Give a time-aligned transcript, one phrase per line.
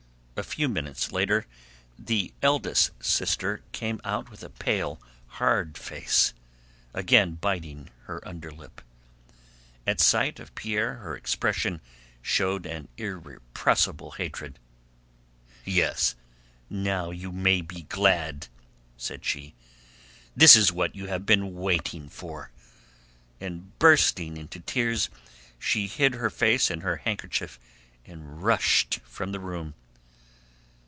[0.37, 1.45] A few minutes later
[1.99, 4.99] the eldest sister came out with a pale
[5.37, 6.33] hard face,
[6.95, 8.81] again biting her underlip.
[9.85, 11.79] At sight of Pierre her expression
[12.23, 14.57] showed an irrepressible hatred.
[15.63, 16.15] "Yes,
[16.71, 18.47] now you may be glad!"
[18.97, 19.53] said she;
[20.35, 22.49] "this is what you have been waiting for."
[23.39, 25.07] And bursting into tears
[25.59, 27.59] she hid her face in her handkerchief
[28.07, 29.75] and rushed from the room.